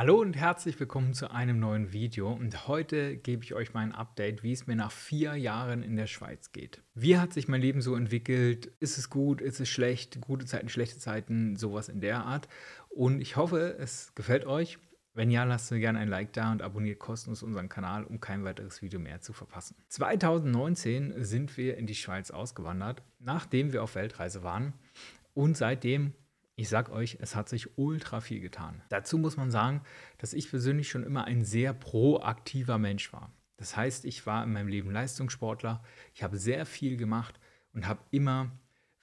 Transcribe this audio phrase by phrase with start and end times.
[0.00, 4.42] Hallo und herzlich willkommen zu einem neuen Video und heute gebe ich euch mein Update,
[4.42, 6.80] wie es mir nach vier Jahren in der Schweiz geht.
[6.94, 8.72] Wie hat sich mein Leben so entwickelt?
[8.80, 9.42] Ist es gut?
[9.42, 10.22] Ist es schlecht?
[10.22, 11.56] Gute Zeiten, schlechte Zeiten?
[11.56, 12.48] Sowas in der Art.
[12.88, 14.78] Und ich hoffe, es gefällt euch.
[15.12, 18.42] Wenn ja, lasst mir gerne ein Like da und abonniert kostenlos unseren Kanal, um kein
[18.42, 19.76] weiteres Video mehr zu verpassen.
[19.88, 24.72] 2019 sind wir in die Schweiz ausgewandert, nachdem wir auf Weltreise waren.
[25.34, 26.14] Und seitdem
[26.60, 28.82] ich sag euch, es hat sich ultra viel getan.
[28.90, 29.80] Dazu muss man sagen,
[30.18, 33.32] dass ich persönlich schon immer ein sehr proaktiver Mensch war.
[33.56, 37.40] Das heißt, ich war in meinem Leben Leistungssportler, ich habe sehr viel gemacht
[37.72, 38.52] und habe immer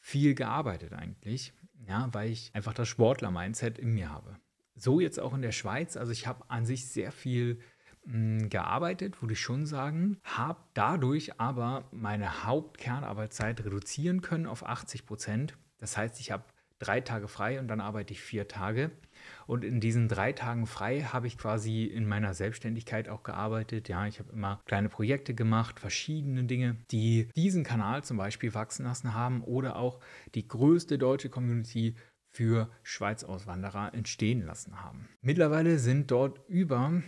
[0.00, 1.54] viel gearbeitet eigentlich,
[1.88, 4.36] ja, weil ich einfach das Sportler-Mindset in mir habe.
[4.74, 7.60] So jetzt auch in der Schweiz, also ich habe an sich sehr viel
[8.04, 15.06] hm, gearbeitet, würde ich schon sagen, habe dadurch aber meine Hauptkernarbeitszeit reduzieren können auf 80
[15.06, 15.56] Prozent.
[15.78, 16.44] Das heißt, ich habe
[16.78, 18.90] drei Tage frei und dann arbeite ich vier Tage.
[19.46, 23.88] Und in diesen drei Tagen frei habe ich quasi in meiner Selbstständigkeit auch gearbeitet.
[23.88, 28.84] Ja, ich habe immer kleine Projekte gemacht, verschiedene Dinge, die diesen Kanal zum Beispiel wachsen
[28.84, 30.00] lassen haben oder auch
[30.34, 31.96] die größte deutsche Community
[32.36, 35.08] für Schweiz-Auswanderer entstehen lassen haben.
[35.22, 37.02] Mittlerweile sind dort über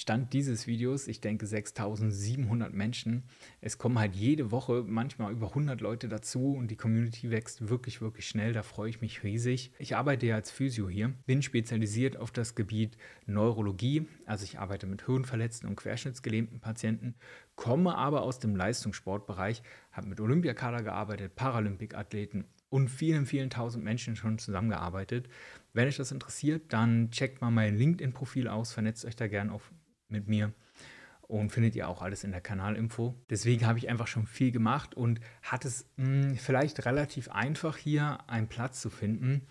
[0.00, 3.24] Stand dieses Videos, ich denke 6700 Menschen.
[3.60, 8.00] Es kommen halt jede Woche manchmal über 100 Leute dazu und die Community wächst wirklich,
[8.00, 8.52] wirklich schnell.
[8.52, 9.72] Da freue ich mich riesig.
[9.80, 12.96] Ich arbeite ja als Physio hier, bin spezialisiert auf das Gebiet
[13.26, 14.06] Neurologie.
[14.24, 17.16] Also ich arbeite mit hirnverletzten und querschnittsgelähmten Patienten,
[17.56, 24.14] komme aber aus dem Leistungssportbereich, habe mit Olympiakader gearbeitet, Paralympikathleten und vielen, vielen tausend Menschen
[24.14, 25.28] schon zusammengearbeitet.
[25.72, 29.72] Wenn euch das interessiert, dann checkt mal mein LinkedIn-Profil aus, vernetzt euch da gerne auf
[30.08, 30.52] mit mir
[31.28, 33.14] und findet ihr auch alles in der Kanalinfo.
[33.28, 37.76] Deswegen habe ich einfach schon viel gemacht und hatte es mh, hm, vielleicht relativ einfach
[37.76, 39.42] hier einen Platz zu finden.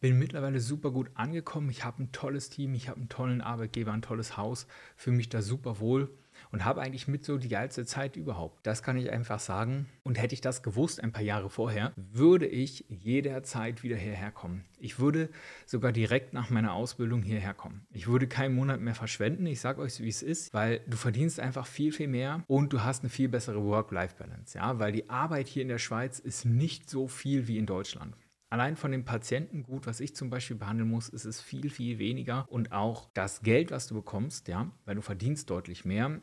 [0.00, 1.68] Bin mittlerweile super gut angekommen.
[1.68, 5.28] Ich habe ein tolles Team, ich habe einen tollen Arbeitgeber, ein tolles Haus, fühle mich
[5.28, 6.10] da super wohl
[6.52, 8.66] und habe eigentlich mit so die geilste Zeit überhaupt.
[8.66, 9.86] Das kann ich einfach sagen.
[10.02, 14.64] Und hätte ich das gewusst ein paar Jahre vorher, würde ich jederzeit wieder hierher kommen.
[14.78, 15.28] Ich würde
[15.64, 17.86] sogar direkt nach meiner Ausbildung hierher kommen.
[17.92, 19.46] Ich würde keinen Monat mehr verschwenden.
[19.46, 22.82] Ich sage euch, wie es ist, weil du verdienst einfach viel, viel mehr und du
[22.82, 24.58] hast eine viel bessere Work-Life-Balance.
[24.58, 28.14] Ja, weil die Arbeit hier in der Schweiz ist nicht so viel wie in Deutschland.
[28.48, 32.46] Allein von dem Patientengut, was ich zum Beispiel behandeln muss, ist es viel, viel weniger.
[32.48, 36.20] Und auch das Geld, was du bekommst, ja, weil du verdienst deutlich mehr.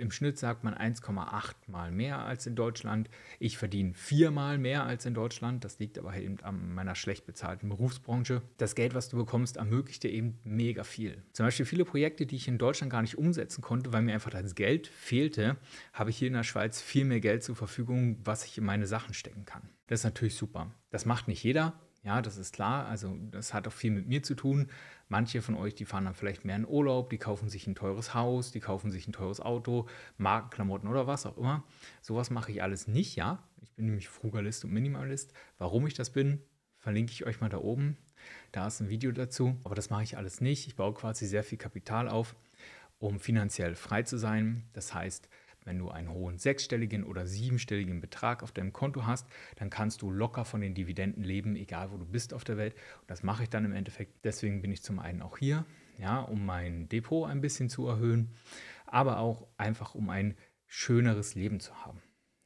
[0.00, 3.10] Im Schnitt sagt man 1,8 mal mehr als in Deutschland.
[3.38, 5.62] Ich verdiene viermal mehr als in Deutschland.
[5.62, 8.40] Das liegt aber eben an meiner schlecht bezahlten Berufsbranche.
[8.56, 11.22] Das Geld, was du bekommst, ermöglicht dir eben mega viel.
[11.34, 14.30] Zum Beispiel viele Projekte, die ich in Deutschland gar nicht umsetzen konnte, weil mir einfach
[14.30, 15.58] das Geld fehlte,
[15.92, 18.86] habe ich hier in der Schweiz viel mehr Geld zur Verfügung, was ich in meine
[18.86, 19.68] Sachen stecken kann.
[19.86, 20.72] Das ist natürlich super.
[20.88, 21.78] Das macht nicht jeder.
[22.02, 22.86] Ja, das ist klar.
[22.86, 24.70] Also das hat auch viel mit mir zu tun.
[25.08, 28.14] Manche von euch, die fahren dann vielleicht mehr in Urlaub, die kaufen sich ein teures
[28.14, 31.64] Haus, die kaufen sich ein teures Auto, Markenklamotten oder was auch immer.
[32.00, 33.42] Sowas mache ich alles nicht, ja.
[33.60, 35.34] Ich bin nämlich Frugalist und Minimalist.
[35.58, 36.40] Warum ich das bin,
[36.78, 37.98] verlinke ich euch mal da oben.
[38.52, 39.56] Da ist ein Video dazu.
[39.64, 40.66] Aber das mache ich alles nicht.
[40.66, 42.34] Ich baue quasi sehr viel Kapital auf,
[42.98, 44.64] um finanziell frei zu sein.
[44.72, 45.28] Das heißt,
[45.64, 49.26] wenn du einen hohen sechsstelligen oder siebenstelligen Betrag auf deinem Konto hast,
[49.56, 52.74] dann kannst du locker von den Dividenden leben, egal wo du bist auf der Welt.
[53.02, 54.24] Und das mache ich dann im Endeffekt.
[54.24, 55.64] Deswegen bin ich zum einen auch hier,
[55.98, 58.30] ja, um mein Depot ein bisschen zu erhöhen,
[58.86, 62.00] aber auch einfach um ein schöneres Leben zu haben.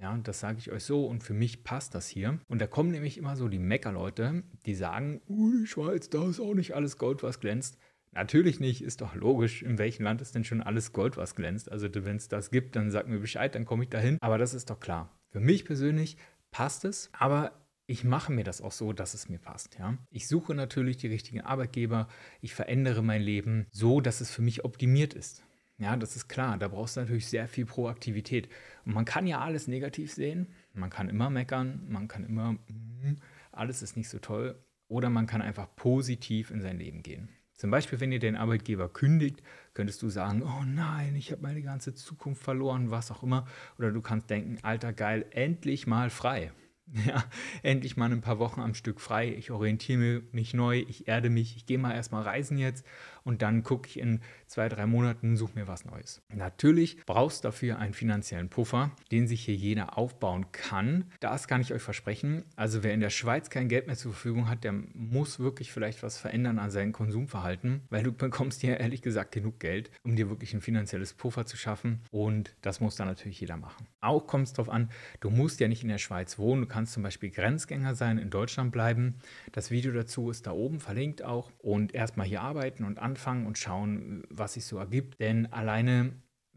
[0.00, 2.38] Ja, das sage ich euch so und für mich passt das hier.
[2.48, 6.54] Und da kommen nämlich immer so die Meckerleute, die sagen, die Schweiz, da ist auch
[6.54, 7.76] nicht alles Gold, was glänzt.
[8.12, 11.70] Natürlich nicht, ist doch logisch, in welchem Land ist denn schon alles Gold, was glänzt.
[11.70, 14.18] Also wenn es das gibt, dann sag mir Bescheid, dann komme ich dahin.
[14.20, 15.16] Aber das ist doch klar.
[15.30, 16.16] Für mich persönlich
[16.50, 17.52] passt es, aber
[17.86, 19.78] ich mache mir das auch so, dass es mir passt.
[19.78, 19.96] Ja?
[20.10, 22.08] Ich suche natürlich die richtigen Arbeitgeber,
[22.40, 25.42] ich verändere mein Leben so, dass es für mich optimiert ist.
[25.80, 26.58] Ja, das ist klar.
[26.58, 28.48] Da brauchst du natürlich sehr viel Proaktivität.
[28.84, 30.48] Und man kann ja alles negativ sehen.
[30.74, 33.16] Man kann immer meckern, man kann immer, mm,
[33.50, 34.62] alles ist nicht so toll.
[34.88, 37.30] Oder man kann einfach positiv in sein Leben gehen.
[37.60, 39.42] Zum Beispiel, wenn ihr den Arbeitgeber kündigt,
[39.74, 43.46] könntest du sagen, oh nein, ich habe meine ganze Zukunft verloren, was auch immer.
[43.76, 46.52] Oder du kannst denken, alter geil, endlich mal frei.
[47.06, 47.22] Ja,
[47.62, 49.28] endlich mal ein paar Wochen am Stück frei.
[49.28, 52.84] Ich orientiere mich neu, ich erde mich, ich gehe mal erstmal reisen jetzt
[53.24, 56.22] und dann gucke ich in zwei, drei Monaten, suche mir was Neues.
[56.32, 61.04] Natürlich brauchst du dafür einen finanziellen Puffer, den sich hier jeder aufbauen kann.
[61.20, 62.44] Das kann ich euch versprechen.
[62.56, 66.02] Also wer in der Schweiz kein Geld mehr zur Verfügung hat, der muss wirklich vielleicht
[66.02, 70.28] was verändern an seinem Konsumverhalten, weil du bekommst hier ehrlich gesagt genug Geld, um dir
[70.28, 73.86] wirklich ein finanzielles Puffer zu schaffen und das muss dann natürlich jeder machen.
[74.00, 74.90] Auch kommt es darauf an,
[75.20, 78.30] du musst ja nicht in der Schweiz wohnen, du kannst zum Beispiel Grenzgänger sein, in
[78.30, 79.20] Deutschland bleiben.
[79.52, 83.46] Das Video dazu ist da oben verlinkt auch und erstmal hier arbeiten und anfangen anfangen
[83.46, 85.20] und schauen, was sich so ergibt.
[85.20, 86.12] Denn alleine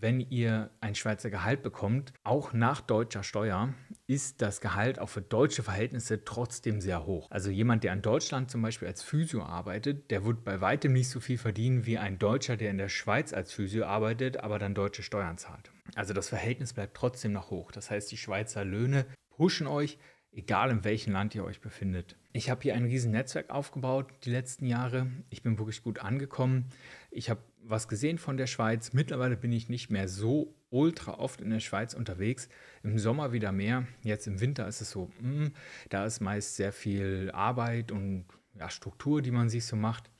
[0.00, 3.72] wenn ihr ein Schweizer Gehalt bekommt, auch nach deutscher Steuer,
[4.06, 7.30] ist das Gehalt auch für deutsche Verhältnisse trotzdem sehr hoch.
[7.30, 11.08] Also jemand, der in Deutschland zum Beispiel als Physio arbeitet, der wird bei weitem nicht
[11.10, 14.74] so viel verdienen wie ein Deutscher, der in der Schweiz als Physio arbeitet, aber dann
[14.74, 15.70] deutsche Steuern zahlt.
[15.94, 17.70] Also das Verhältnis bleibt trotzdem noch hoch.
[17.70, 19.98] Das heißt, die Schweizer Löhne pushen euch,
[20.32, 22.16] egal in welchem Land ihr euch befindet.
[22.36, 25.06] Ich habe hier ein riesen Netzwerk aufgebaut die letzten Jahre.
[25.30, 26.64] Ich bin wirklich gut angekommen.
[27.12, 28.92] Ich habe was gesehen von der Schweiz.
[28.92, 32.48] Mittlerweile bin ich nicht mehr so ultra oft in der Schweiz unterwegs.
[32.82, 33.86] Im Sommer wieder mehr.
[34.02, 35.52] Jetzt im Winter ist es so, mh, hm,
[35.90, 38.24] da ist meist sehr viel Arbeit und
[38.58, 40.10] ja, Struktur, die man sich so macht.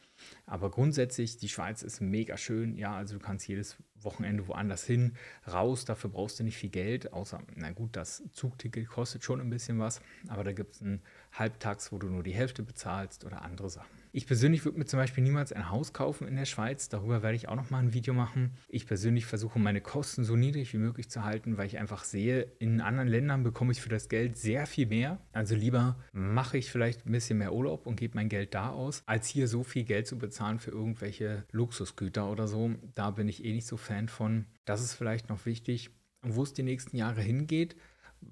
[0.47, 2.77] Aber grundsätzlich, die Schweiz ist mega schön.
[2.77, 5.17] Ja, also du kannst jedes Wochenende woanders hin,
[5.51, 5.85] raus.
[5.85, 9.79] Dafür brauchst du nicht viel Geld, außer, na gut, das Zugticket kostet schon ein bisschen
[9.79, 10.01] was.
[10.29, 14.04] Aber da gibt es einen Halbtags, wo du nur die Hälfte bezahlst oder andere Sachen.
[14.17, 16.89] Ich persönlich würde mir zum Beispiel niemals ein Haus kaufen in der Schweiz.
[16.89, 18.53] Darüber werde ich auch noch mal ein Video machen.
[18.69, 22.47] Ich persönlich versuche meine Kosten so niedrig wie möglich zu halten, weil ich einfach sehe,
[22.61, 25.19] in anderen Ländern bekomme ich für das Geld sehr viel mehr.
[25.33, 29.03] Also lieber mache ich vielleicht ein bisschen mehr Urlaub und gebe mein Geld da aus,
[29.07, 32.71] als hier so viel Geld zu bezahlen für irgendwelche Luxusgüter oder so.
[32.95, 34.47] Da bin ich eh nicht so Fan von.
[34.65, 35.91] Das ist vielleicht noch wichtig.
[36.23, 37.75] Und wo es die nächsten Jahre hingeht,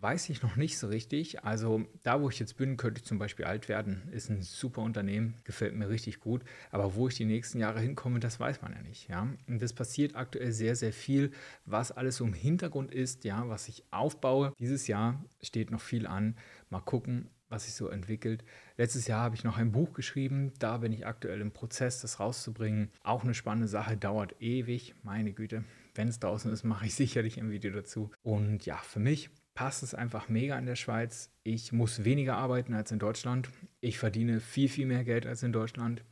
[0.01, 1.45] weiß ich noch nicht so richtig.
[1.45, 4.03] Also da, wo ich jetzt bin, könnte ich zum Beispiel alt werden.
[4.13, 6.43] Ist ein super Unternehmen, gefällt mir richtig gut.
[6.71, 9.09] Aber wo ich die nächsten Jahre hinkomme, das weiß man ja nicht.
[9.09, 9.29] Ja?
[9.49, 11.33] Und das passiert aktuell sehr, sehr viel,
[11.65, 14.53] was alles so im Hintergrund ist, ja, was ich aufbaue.
[14.59, 16.37] Dieses Jahr steht noch viel an.
[16.71, 18.45] Mal gucken, was sich so entwickelt.
[18.77, 20.53] Letztes Jahr habe ich noch ein Buch geschrieben.
[20.59, 22.91] Da bin ich aktuell im Prozess, das rauszubringen.
[23.03, 24.95] Auch eine spannende Sache, dauert ewig.
[25.03, 25.65] Meine Güte.
[25.95, 28.11] Wenn es draußen ist, mache ich sicherlich ein Video dazu.
[28.23, 29.31] Und ja, für mich
[29.63, 31.31] passt es einfach mega in der Schweiz.
[31.45, 33.49] Ich muss weniger arbeiten als in Deutschland.
[33.81, 36.03] Ich verdiene viel, viel mehr Geld als in Deutschland.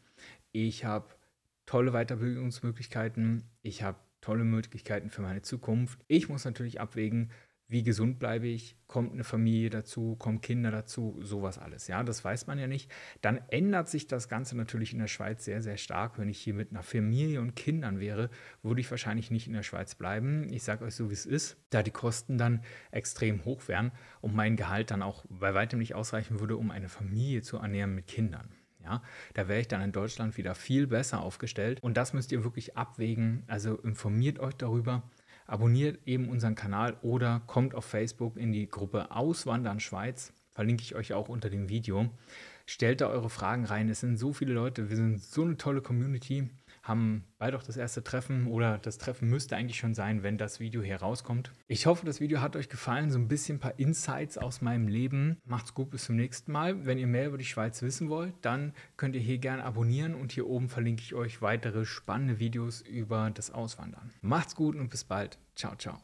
[0.52, 1.08] Ich habe
[1.66, 3.42] tolle Weiterbildungsmöglichkeiten.
[3.62, 5.98] Ich habe tolle Möglichkeiten für meine Zukunft.
[6.06, 7.32] Ich muss natürlich abwägen,
[7.70, 11.86] wie gesund bleibe ich, kommt eine Familie dazu, kommen Kinder dazu, sowas alles.
[11.86, 12.90] Ja, das weiß man ja nicht.
[13.20, 16.18] Dann ändert sich das Ganze natürlich in der Schweiz sehr, sehr stark.
[16.18, 18.28] Wenn ich hier mit einer Familie und Kindern wäre,
[18.64, 20.52] würde ich wahrscheinlich nicht in der Schweiz bleiben.
[20.52, 24.34] Ich sage euch so, wie es ist, da die Kosten dann extrem hoch wären und
[24.34, 28.08] mein Gehalt dann auch bei weitem nicht ausreichen würde, um eine Familie zu ernähren mit
[28.08, 28.48] Kindern.
[28.82, 29.02] Ja,
[29.34, 31.80] da wäre ich dann in Deutschland wieder viel besser aufgestellt.
[31.82, 33.44] Und das müsst ihr wirklich abwägen.
[33.46, 35.02] Also informiert euch darüber
[35.50, 40.32] abonniert eben unseren Kanal oder kommt auf Facebook in die Gruppe Auswandern Schweiz.
[40.52, 42.08] Verlinke ich euch auch unter dem Video.
[42.66, 43.88] Stellt da eure Fragen rein.
[43.88, 44.90] Es sind so viele Leute.
[44.90, 46.48] Wir sind so eine tolle Community
[46.90, 50.60] haben bald auch das erste Treffen oder das Treffen müsste eigentlich schon sein, wenn das
[50.60, 51.52] Video hier rauskommt.
[51.68, 54.88] Ich hoffe, das Video hat euch gefallen, so ein bisschen ein paar Insights aus meinem
[54.88, 55.38] Leben.
[55.44, 56.84] Macht's gut, bis zum nächsten Mal.
[56.84, 60.32] Wenn ihr mehr über die Schweiz wissen wollt, dann könnt ihr hier gerne abonnieren und
[60.32, 64.10] hier oben verlinke ich euch weitere spannende Videos über das Auswandern.
[64.20, 65.38] Macht's gut und bis bald.
[65.54, 66.00] Ciao, ciao.